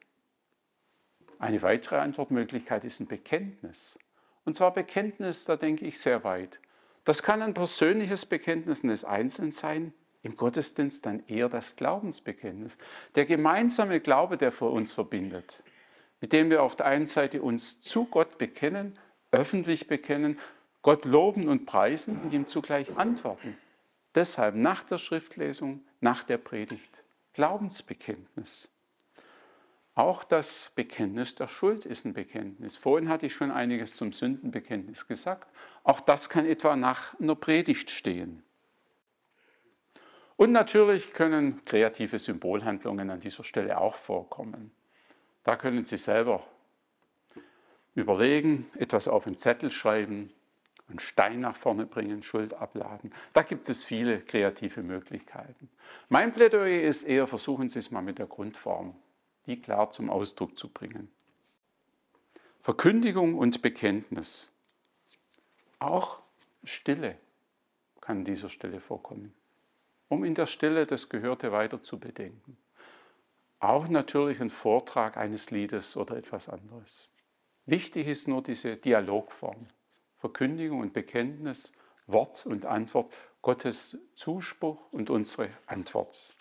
[1.38, 3.98] Eine weitere Antwortmöglichkeit ist ein Bekenntnis.
[4.44, 6.60] Und zwar Bekenntnis, da denke ich sehr weit.
[7.04, 12.78] Das kann ein persönliches Bekenntnis eines Einzelnen sein, im Gottesdienst dann eher das Glaubensbekenntnis.
[13.14, 15.62] Der gemeinsame Glaube, der vor uns verbindet,
[16.20, 18.98] mit dem wir auf der einen Seite uns zu Gott bekennen,
[19.30, 20.38] öffentlich bekennen,
[20.80, 23.56] Gott loben und preisen und ihm zugleich antworten.
[24.14, 27.04] Deshalb nach der Schriftlesung, nach der Predigt,
[27.34, 28.70] Glaubensbekenntnis.
[29.96, 32.76] Auch das Bekenntnis der Schuld ist ein Bekenntnis.
[32.76, 35.48] Vorhin hatte ich schon einiges zum Sündenbekenntnis gesagt.
[35.84, 38.42] Auch das kann etwa nach einer Predigt stehen.
[40.36, 44.72] Und natürlich können kreative Symbolhandlungen an dieser Stelle auch vorkommen.
[45.44, 46.42] Da können Sie selber
[47.94, 50.32] überlegen, etwas auf einen Zettel schreiben,
[50.88, 53.12] einen Stein nach vorne bringen, Schuld abladen.
[53.32, 55.70] Da gibt es viele kreative Möglichkeiten.
[56.08, 58.96] Mein Plädoyer ist eher, versuchen Sie es mal mit der Grundform
[59.46, 61.10] die klar zum Ausdruck zu bringen.
[62.60, 64.52] Verkündigung und Bekenntnis.
[65.78, 66.20] Auch
[66.62, 67.18] Stille
[68.00, 69.34] kann an dieser Stelle vorkommen,
[70.08, 72.56] um in der Stille das Gehörte weiter zu bedenken.
[73.60, 77.08] Auch natürlich ein Vortrag eines Liedes oder etwas anderes.
[77.66, 79.68] Wichtig ist nur diese Dialogform.
[80.18, 81.72] Verkündigung und Bekenntnis,
[82.06, 86.34] Wort und Antwort, Gottes Zuspruch und unsere Antwort.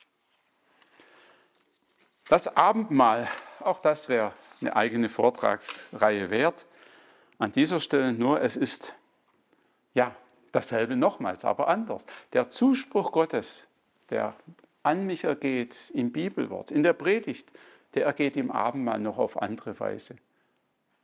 [2.29, 3.27] Das Abendmahl,
[3.59, 6.65] auch das wäre eine eigene Vortragsreihe wert.
[7.37, 8.95] An dieser Stelle nur, es ist
[9.93, 10.15] ja
[10.51, 12.05] dasselbe nochmals, aber anders.
[12.31, 13.67] Der Zuspruch Gottes,
[14.09, 14.35] der
[14.83, 17.51] an mich ergeht im Bibelwort, in der Predigt,
[17.93, 20.15] der ergeht im Abendmahl noch auf andere Weise,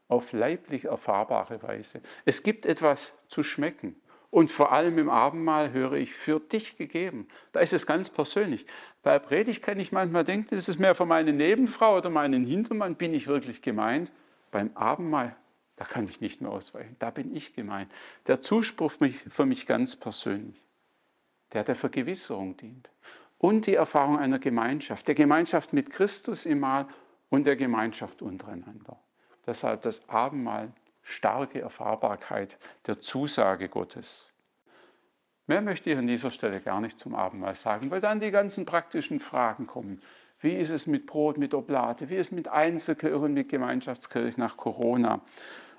[0.08, 2.02] auf leiblich erfahrbare Weise.
[2.26, 4.00] Es gibt etwas zu schmecken.
[4.32, 7.28] Und vor allem im Abendmahl höre ich für dich gegeben.
[7.52, 8.66] Da ist es ganz persönlich.
[9.02, 12.96] Bei Predigt kann ich manchmal denken, das ist mehr für meine Nebenfrau oder meinen Hintermann,
[12.96, 14.12] bin ich wirklich gemeint.
[14.52, 15.36] Beim Abendmahl,
[15.80, 16.98] Da kann ich nicht mehr ausweichen.
[17.00, 17.90] Da bin ich gemeint.
[18.28, 18.92] Der Zuspruch
[19.30, 20.62] für mich ganz persönlich,
[21.54, 22.92] der der Vergewisserung dient.
[23.38, 26.86] Und die Erfahrung einer Gemeinschaft, der Gemeinschaft mit Christus im Mahl
[27.30, 29.00] und der Gemeinschaft untereinander.
[29.48, 30.74] Deshalb das Abendmahl,
[31.10, 34.34] starke Erfahrbarkeit der Zusage Gottes.
[35.48, 38.66] Mehr möchte ich an dieser Stelle gar nicht zum Abendmahl sagen, weil dann die ganzen
[38.66, 40.02] praktischen Fragen kommen.
[40.40, 42.10] Wie ist es mit Brot, mit Oblate?
[42.10, 45.22] Wie ist es mit Einzelkirchen, mit Gemeinschaftskirchen nach Corona?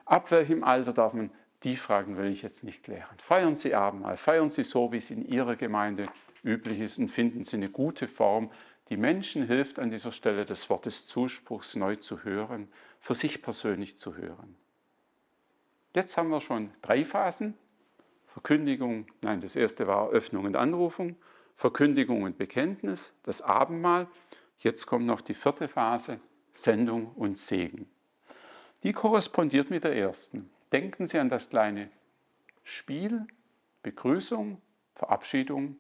[0.04, 1.30] Ab welchem Alter darf man?
[1.62, 3.16] Die Fragen will ich jetzt nicht klären.
[3.18, 6.04] Feiern Sie Abendmahl, feiern Sie so, wie es in Ihrer Gemeinde
[6.42, 8.50] üblich ist und finden Sie eine gute Form,
[8.88, 13.98] die Menschen hilft, an dieser Stelle des Wortes Zuspruchs neu zu hören, für sich persönlich
[13.98, 14.56] zu hören.
[15.94, 17.54] Jetzt haben wir schon drei Phasen.
[18.26, 21.16] Verkündigung, nein, das erste war Öffnung und Anrufung,
[21.56, 24.06] Verkündigung und Bekenntnis, das Abendmahl.
[24.58, 26.20] Jetzt kommt noch die vierte Phase,
[26.52, 27.90] Sendung und Segen.
[28.84, 30.48] Die korrespondiert mit der ersten.
[30.70, 31.90] Denken Sie an das kleine
[32.62, 33.26] Spiel,
[33.82, 34.60] Begrüßung,
[34.94, 35.76] Verabschiedung.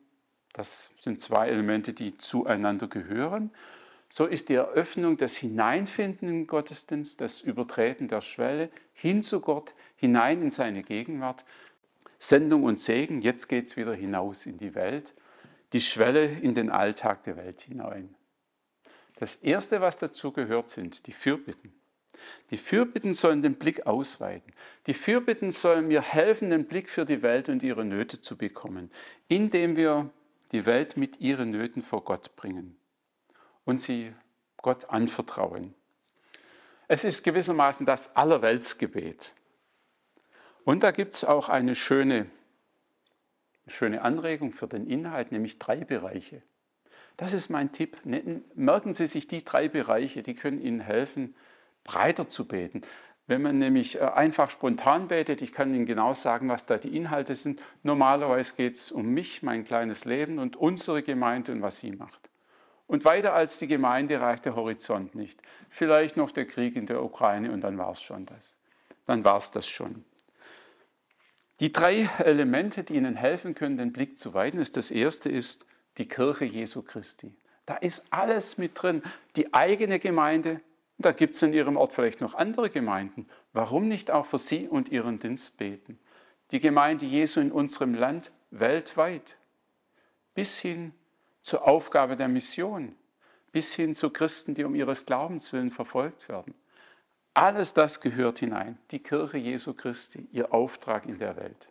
[0.52, 3.52] Das sind zwei Elemente, die zueinander gehören.
[4.12, 9.72] So ist die Eröffnung das Hineinfinden in Gottesdienst, das Übertreten der Schwelle hin zu Gott,
[9.94, 11.44] hinein in seine Gegenwart.
[12.18, 15.14] Sendung und Segen, jetzt geht es wieder hinaus in die Welt,
[15.72, 18.16] die Schwelle in den Alltag der Welt hinein.
[19.14, 21.72] Das Erste, was dazu gehört, sind die Fürbitten.
[22.50, 24.52] Die Fürbitten sollen den Blick ausweiten.
[24.88, 28.90] Die Fürbitten sollen mir helfen, den Blick für die Welt und ihre Nöte zu bekommen,
[29.28, 30.10] indem wir
[30.50, 32.79] die Welt mit ihren Nöten vor Gott bringen
[33.64, 34.12] und sie
[34.56, 35.74] Gott anvertrauen.
[36.88, 39.34] Es ist gewissermaßen das Allerweltsgebet.
[40.64, 42.26] Und da gibt es auch eine schöne,
[43.66, 46.42] schöne Anregung für den Inhalt, nämlich drei Bereiche.
[47.16, 47.98] Das ist mein Tipp.
[48.54, 51.34] Merken Sie sich die drei Bereiche, die können Ihnen helfen,
[51.84, 52.82] breiter zu beten.
[53.26, 56.96] Wenn man nämlich äh, einfach spontan betet, ich kann Ihnen genau sagen, was da die
[56.96, 57.60] Inhalte sind.
[57.82, 62.29] Normalerweise geht es um mich, mein kleines Leben und unsere Gemeinde und was sie macht.
[62.90, 65.40] Und weiter als die Gemeinde reicht der Horizont nicht.
[65.68, 68.56] Vielleicht noch der Krieg in der Ukraine und dann war es schon das.
[69.06, 70.04] Dann war es das schon.
[71.60, 75.66] Die drei Elemente, die Ihnen helfen können, den Blick zu weiten, ist das erste ist
[75.98, 77.32] die Kirche Jesu Christi.
[77.64, 79.04] Da ist alles mit drin.
[79.36, 80.60] Die eigene Gemeinde,
[80.98, 83.28] da gibt es in Ihrem Ort vielleicht noch andere Gemeinden.
[83.52, 86.00] Warum nicht auch für Sie und Ihren Dienst beten?
[86.50, 89.36] Die Gemeinde Jesu in unserem Land weltweit,
[90.34, 90.92] bis hin
[91.42, 92.94] zur Aufgabe der Mission,
[93.52, 96.54] bis hin zu Christen, die um ihres Glaubens willen verfolgt werden.
[97.34, 98.78] Alles das gehört hinein.
[98.90, 101.68] Die Kirche Jesu Christi, ihr Auftrag in der Welt.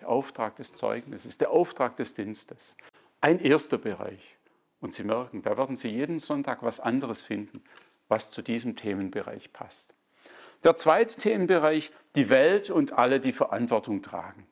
[0.00, 2.76] Der Auftrag des Zeugnisses, der Auftrag des Dienstes.
[3.20, 4.36] Ein erster Bereich.
[4.80, 7.62] Und Sie merken, da werden Sie jeden Sonntag was anderes finden
[8.08, 9.94] was zu diesem Themenbereich passt.
[10.62, 14.46] Der zweite Themenbereich, die Welt und alle, die Verantwortung tragen.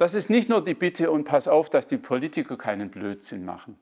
[0.00, 3.78] Das ist nicht nur die Bitte und pass auf, dass die Politiker keinen Blödsinn machen.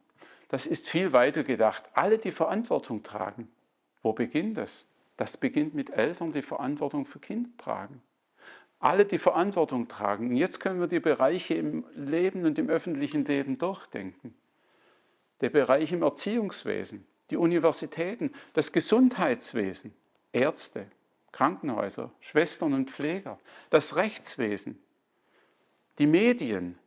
[0.48, 1.84] Das ist viel weiter gedacht.
[1.94, 3.48] Alle, die Verantwortung tragen.
[4.02, 4.88] Wo beginnt das?
[5.16, 8.02] Das beginnt mit Eltern, die Verantwortung für Kinder tragen.
[8.80, 10.30] Alle, die Verantwortung tragen.
[10.30, 14.34] Und jetzt können wir die Bereiche im Leben und im öffentlichen Leben durchdenken.
[15.40, 19.94] Der Bereich im Erziehungswesen, die Universitäten, das Gesundheitswesen,
[20.32, 20.88] Ärzte,
[21.30, 23.38] Krankenhäuser, Schwestern und Pfleger,
[23.70, 24.82] das Rechtswesen,
[25.98, 26.78] die Medien,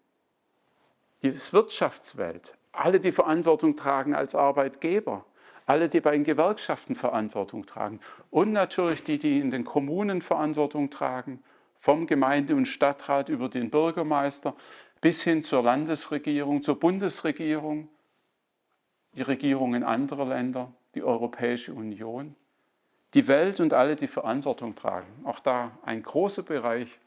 [1.22, 5.26] die Wirtschaftswelt, alle, die Verantwortung tragen als Arbeitgeber,
[5.66, 10.90] alle, die bei den Gewerkschaften Verantwortung tragen und natürlich die, die in den Kommunen Verantwortung
[10.90, 11.44] tragen,
[11.78, 14.56] vom Gemeinde- und Stadtrat über den Bürgermeister
[15.02, 17.90] bis hin zur Landesregierung, zur Bundesregierung,
[19.14, 22.36] die Regierungen anderer Länder, die Europäische Union,
[23.14, 25.08] die Welt und alle, die Verantwortung tragen.
[25.26, 27.00] Auch da ein großer Bereich,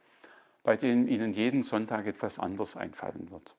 [0.64, 3.54] bei dem Ihnen jeden Sonntag etwas anderes einfallen wird.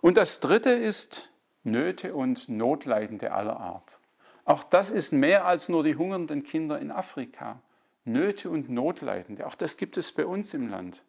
[0.00, 1.30] Und das Dritte ist
[1.64, 4.00] Nöte und Notleidende aller Art.
[4.44, 7.60] Auch das ist mehr als nur die hungernden Kinder in Afrika.
[8.04, 11.04] Nöte und Notleidende, auch das gibt es bei uns im Land.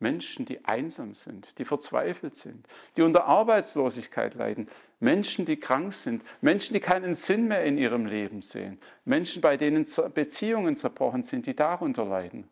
[0.00, 6.24] Menschen, die einsam sind, die verzweifelt sind, die unter Arbeitslosigkeit leiden, Menschen, die krank sind,
[6.40, 11.46] Menschen, die keinen Sinn mehr in ihrem Leben sehen, Menschen, bei denen Beziehungen zerbrochen sind,
[11.46, 12.48] die darunter leiden.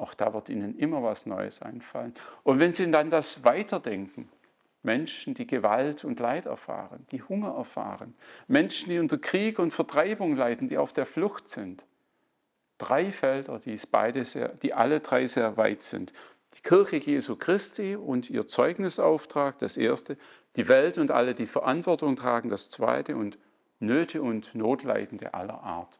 [0.00, 2.14] Auch da wird ihnen immer was Neues einfallen.
[2.42, 4.28] Und wenn sie dann das weiterdenken,
[4.82, 8.14] Menschen, die Gewalt und Leid erfahren, die Hunger erfahren,
[8.48, 11.84] Menschen, die unter Krieg und Vertreibung leiden, die auf der Flucht sind.
[12.78, 16.14] Drei Felder, die, beide sehr, die alle drei sehr weit sind
[16.54, 20.16] die Kirche Jesu Christi und ihr Zeugnisauftrag, das erste,
[20.56, 23.38] die Welt und alle, die Verantwortung tragen, das zweite und
[23.78, 25.98] Nöte und Notleidende aller Art.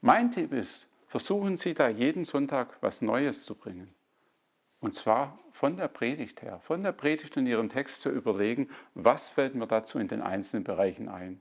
[0.00, 3.92] Mein Tipp ist, versuchen Sie da jeden Sonntag was Neues zu bringen.
[4.78, 9.28] Und zwar von der Predigt her, von der Predigt und Ihrem Text zu überlegen, was
[9.28, 11.40] fällt mir dazu in den einzelnen Bereichen ein.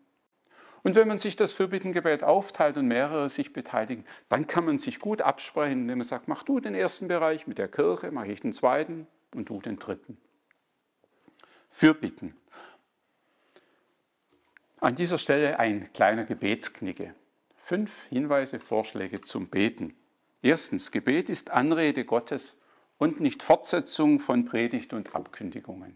[0.81, 4.99] Und wenn man sich das Fürbittengebet aufteilt und mehrere sich beteiligen, dann kann man sich
[4.99, 8.41] gut absprechen, indem man sagt, mach du den ersten Bereich mit der Kirche, mache ich
[8.41, 9.05] den zweiten
[9.35, 10.17] und du den dritten.
[11.69, 12.35] Fürbitten.
[14.79, 17.13] An dieser Stelle ein kleiner Gebetsknicke.
[17.69, 19.93] Fünf Hinweise, Vorschläge zum Beten.
[20.41, 22.59] Erstens, Gebet ist Anrede Gottes
[22.97, 25.95] und nicht Fortsetzung von Predigt und Abkündigungen.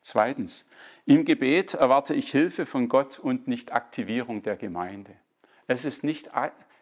[0.00, 0.66] Zweitens,
[1.04, 5.12] im Gebet erwarte ich Hilfe von Gott und nicht Aktivierung der Gemeinde.
[5.66, 6.30] Es ist nicht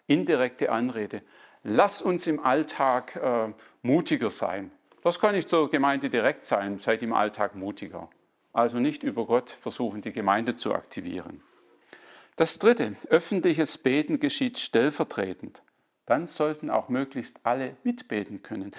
[0.07, 1.23] indirekte Anrede.
[1.65, 4.71] Lass uns im Alltag äh, mutiger sein.
[5.03, 8.09] Das kann nicht zur Gemeinde direkt sein, seid im Alltag mutiger.
[8.53, 11.43] Also nicht über Gott versuchen, die Gemeinde zu aktivieren.
[12.37, 15.63] Das dritte, öffentliches Beten geschieht stellvertretend.
[16.05, 18.73] Dann sollten auch möglichst alle mitbeten können,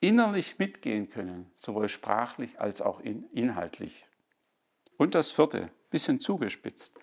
[0.00, 4.06] innerlich mitgehen können, sowohl sprachlich als auch inhaltlich.
[4.96, 6.98] Und das vierte, bisschen zugespitzt.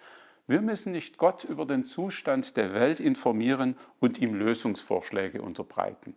[0.47, 6.15] Wir müssen nicht Gott über den Zustand der Welt informieren und ihm Lösungsvorschläge unterbreiten.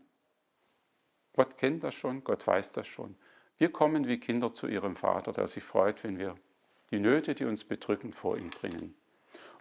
[1.34, 3.14] Gott kennt das schon, Gott weiß das schon.
[3.58, 6.34] Wir kommen wie Kinder zu ihrem Vater, der sich freut, wenn wir
[6.90, 8.94] die Nöte, die uns bedrücken, vor ihn bringen.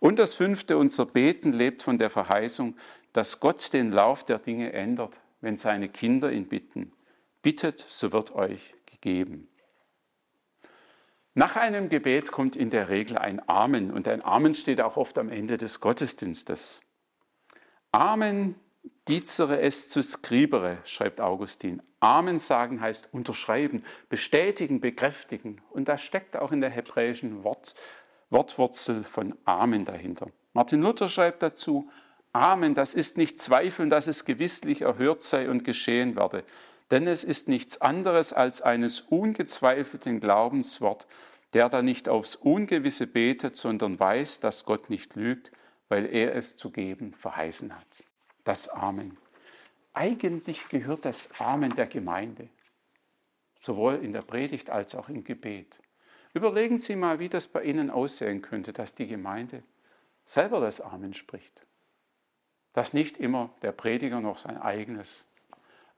[0.02, 2.76] Und das fünfte, unser Beten lebt von der Verheißung,
[3.14, 6.92] dass Gott den Lauf der Dinge ändert, wenn seine Kinder ihn bitten.
[7.44, 9.48] Bittet, so wird euch gegeben.
[11.36, 15.20] Nach einem Gebet kommt in der Regel ein Amen und ein Amen steht auch oft
[15.20, 16.82] am Ende des Gottesdienstes.
[17.92, 18.56] Amen
[19.08, 21.82] dicere es zu scribere, schreibt Augustin.
[22.00, 25.62] Amen sagen heißt unterschreiben, bestätigen, bekräftigen.
[25.70, 27.76] Und da steckt auch in der hebräischen Wort,
[28.32, 30.28] Wortwurzel von Amen dahinter.
[30.54, 31.90] Martin Luther schreibt dazu,
[32.34, 36.46] Amen, das ist nicht Zweifeln, dass es gewisslich erhört sei und geschehen werde,
[36.90, 41.08] denn es ist nichts anderes als eines ungezweifelten Glaubenswort,
[41.54, 45.52] der da nicht aufs Ungewisse betet, sondern weiß, dass Gott nicht lügt,
[45.90, 48.06] weil er es zu geben verheißen hat.
[48.46, 49.18] Das Amen.
[49.94, 52.48] Eigentlich gehört das Amen der Gemeinde,
[53.60, 55.82] sowohl in der Predigt als auch im Gebet.
[56.34, 59.64] Überlegen Sie mal, wie das bei Ihnen aussehen könnte, dass die Gemeinde
[60.26, 61.66] selber das Amen spricht.
[62.74, 65.28] Dass nicht immer der Prediger noch sein eigenes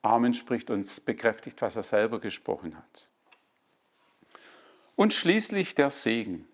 [0.01, 3.09] Amen spricht und bekräftigt, was er selber gesprochen hat.
[4.95, 6.47] Und schließlich der Segen.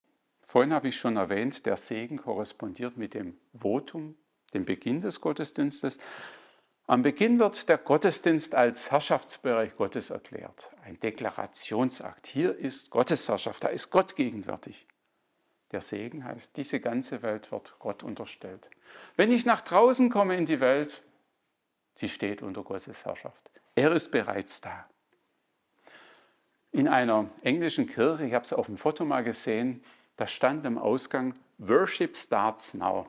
[0.43, 4.15] Vorhin habe ich schon erwähnt, der Segen korrespondiert mit dem Votum,
[4.53, 5.99] dem Beginn des Gottesdienstes.
[6.89, 10.71] Am Beginn wird der Gottesdienst als Herrschaftsbereich Gottes erklärt.
[10.83, 12.25] Ein Deklarationsakt.
[12.25, 14.87] Hier ist Gottes Herrschaft, da ist Gott gegenwärtig.
[15.71, 18.71] Der Segen heißt, diese ganze Welt wird Gott unterstellt.
[19.17, 21.03] Wenn ich nach draußen komme in die Welt,
[21.93, 23.51] sie steht unter Gottes Herrschaft.
[23.75, 24.89] Er ist bereits da.
[26.71, 29.83] In einer englischen Kirche, ich habe es auf dem Foto mal gesehen,
[30.15, 33.05] da stand am Ausgang, Worship starts now.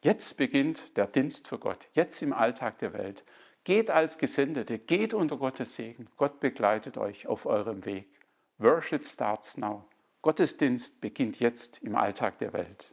[0.00, 3.24] Jetzt beginnt der Dienst für Gott, jetzt im Alltag der Welt.
[3.64, 6.08] Geht als Gesendete, geht unter Gottes Segen.
[6.16, 8.08] Gott begleitet euch auf eurem Weg.
[8.58, 9.84] Worship starts now.
[10.22, 12.92] Gottesdienst beginnt jetzt im Alltag der Welt.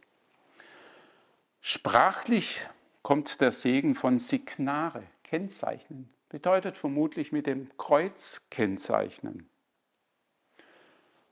[1.60, 2.60] Sprachlich
[3.02, 9.48] kommt der Segen von Signare, kennzeichnen, bedeutet vermutlich mit dem Kreuz kennzeichnen.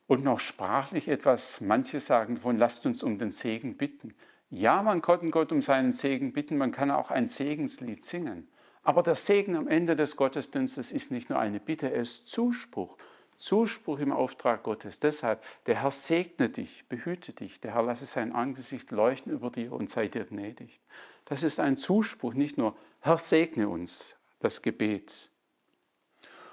[0.07, 4.15] Und noch sprachlich etwas, manche sagen von, lasst uns um den Segen bitten.
[4.51, 8.49] Ja, man kann Gott um seinen Segen bitten, man kann auch ein Segenslied singen.
[8.83, 12.97] Aber der Segen am Ende des Gottesdienstes ist nicht nur eine Bitte, er ist Zuspruch.
[13.37, 15.01] Zuspruch im Auftrag Gottes.
[15.01, 19.73] Deshalb, der Herr segne dich, behüte dich, der Herr lasse sein Angesicht leuchten über dir
[19.73, 20.81] und sei dir gnädig.
[21.25, 25.31] Das ist ein Zuspruch, nicht nur Herr segne uns, das Gebet.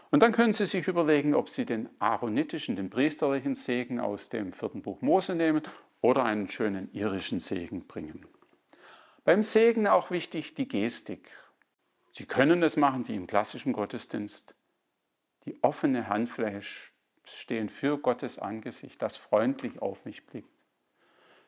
[0.10, 4.52] Und dann können Sie sich überlegen, ob Sie den aaronitischen, den priesterlichen Segen aus dem
[4.52, 5.62] vierten Buch Mose nehmen
[6.02, 8.26] oder einen schönen irischen Segen bringen.
[9.24, 11.30] Beim Segen auch wichtig die Gestik.
[12.12, 14.56] Sie können es machen wie im klassischen Gottesdienst.
[15.46, 16.62] Die offene Handfläche
[17.24, 20.50] stehen für Gottes Angesicht, das freundlich auf mich blickt.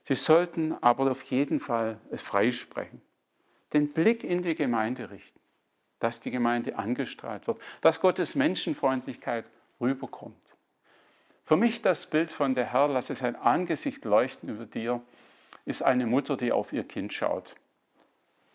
[0.03, 3.01] Sie sollten aber auf jeden Fall es freisprechen,
[3.71, 5.39] den Blick in die Gemeinde richten,
[5.99, 9.45] dass die Gemeinde angestrahlt wird, dass Gottes Menschenfreundlichkeit
[9.79, 10.57] rüberkommt.
[11.53, 15.03] Für mich das Bild von der Herr, lasse sein Angesicht leuchten über dir,
[15.65, 17.53] ist eine Mutter, die auf ihr Kind schaut,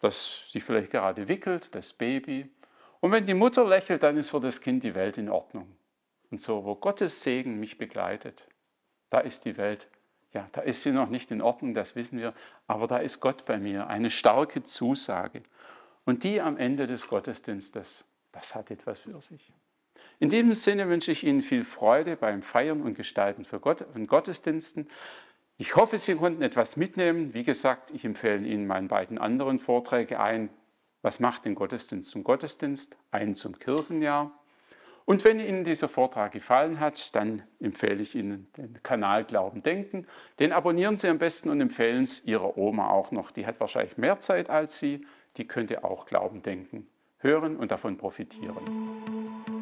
[0.01, 2.51] das sie vielleicht gerade wickelt, das Baby.
[2.99, 5.77] Und wenn die Mutter lächelt, dann ist für das Kind die Welt in Ordnung.
[6.33, 8.49] Und so, wo Gottes Segen mich begleitet,
[9.11, 9.87] da ist die Welt,
[10.33, 12.35] ja, da ist sie noch nicht in Ordnung, das wissen wir,
[12.67, 15.45] aber da ist Gott bei mir, eine starke Zusage.
[16.05, 18.05] und die am Ende des Gottesdienstes.
[18.33, 19.53] Das hat etwas für sich.
[20.21, 24.89] In diesem Sinne wünsche ich Ihnen viel Freude beim Feiern und Gestalten von Gottesdiensten.
[25.59, 27.35] Ich hoffe, Sie konnten etwas mitnehmen.
[27.35, 30.51] Wie gesagt, ich empfehle Ihnen meine beiden anderen Vorträge ein.
[31.03, 32.97] Was macht den Gottesdienst zum Gottesdienst?
[33.13, 34.33] Einen zum Kirchenjahr.
[35.05, 40.07] Und wenn Ihnen dieser Vortrag gefallen hat, dann empfehle ich Ihnen den Kanal Glauben Denken.
[40.39, 43.31] Den abonnieren Sie am besten und empfehlen es Ihrer Oma auch noch.
[43.31, 45.07] Die hat wahrscheinlich mehr Zeit als Sie.
[45.37, 46.89] Die könnte auch Glauben denken,
[47.19, 49.58] hören und davon profitieren.